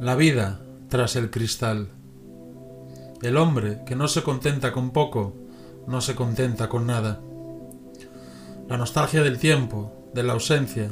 [0.00, 1.90] La vida tras el cristal.
[3.20, 5.34] El hombre que no se contenta con poco,
[5.86, 7.20] no se contenta con nada.
[8.66, 10.90] La nostalgia del tiempo, de la ausencia,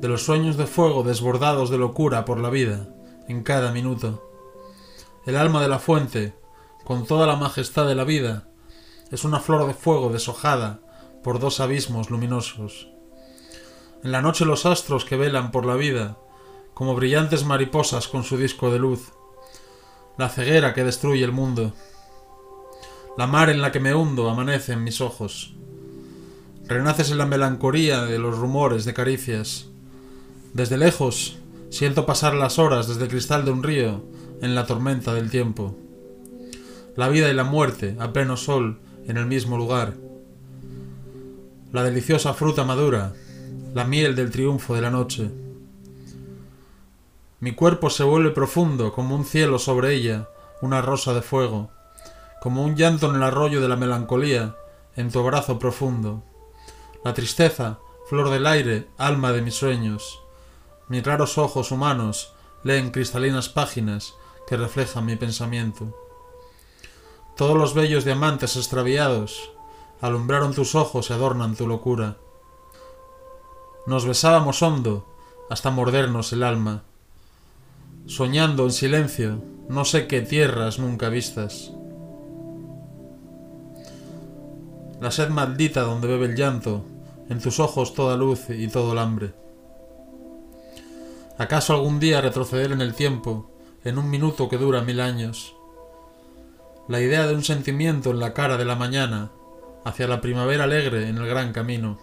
[0.00, 2.88] de los sueños de fuego desbordados de locura por la vida,
[3.28, 4.26] en cada minuto.
[5.26, 6.34] El alma de la fuente,
[6.84, 8.48] con toda la majestad de la vida,
[9.10, 10.80] es una flor de fuego deshojada
[11.22, 12.88] por dos abismos luminosos.
[14.02, 16.16] En la noche los astros que velan por la vida,
[16.74, 19.12] como brillantes mariposas con su disco de luz,
[20.18, 21.72] la ceguera que destruye el mundo.
[23.16, 25.54] La mar en la que me hundo amanece en mis ojos.
[26.66, 29.68] Renaces en la melancolía de los rumores de caricias.
[30.54, 31.38] Desde lejos
[31.70, 34.04] siento pasar las horas desde el cristal de un río
[34.40, 35.76] en la tormenta del tiempo.
[36.96, 39.94] La vida y la muerte a pleno sol en el mismo lugar.
[41.72, 43.14] La deliciosa fruta madura,
[43.74, 45.30] la miel del triunfo de la noche.
[47.42, 50.28] Mi cuerpo se vuelve profundo como un cielo sobre ella,
[50.60, 51.70] una rosa de fuego,
[52.40, 54.54] como un llanto en el arroyo de la melancolía,
[54.94, 56.22] en tu abrazo profundo.
[57.02, 60.22] La tristeza, flor del aire, alma de mis sueños.
[60.86, 64.14] Mis raros ojos humanos leen cristalinas páginas
[64.46, 65.98] que reflejan mi pensamiento.
[67.36, 69.50] Todos los bellos diamantes extraviados
[70.00, 72.18] alumbraron tus ojos y adornan tu locura.
[73.84, 75.08] Nos besábamos hondo
[75.50, 76.84] hasta mordernos el alma
[78.06, 81.72] soñando en silencio, no sé qué tierras nunca vistas.
[85.00, 86.84] La sed maldita donde bebe el llanto,
[87.28, 89.34] en tus ojos toda luz y todo el hambre.
[91.38, 93.50] ¿Acaso algún día retroceder en el tiempo,
[93.84, 95.54] en un minuto que dura mil años?
[96.88, 99.30] La idea de un sentimiento en la cara de la mañana,
[99.84, 101.98] hacia la primavera alegre en el gran camino.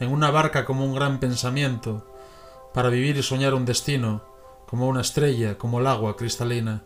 [0.00, 2.12] En una barca como un gran pensamiento,
[2.72, 4.35] para vivir y soñar un destino,
[4.66, 6.84] como una estrella, como el agua cristalina.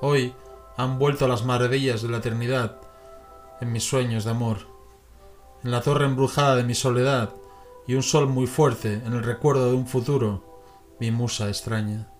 [0.00, 0.34] Hoy
[0.76, 2.80] han vuelto las maravillas de la eternidad
[3.60, 4.58] en mis sueños de amor,
[5.62, 7.34] en la torre embrujada de mi soledad
[7.86, 10.44] y un sol muy fuerte en el recuerdo de un futuro,
[10.98, 12.11] mi musa extraña.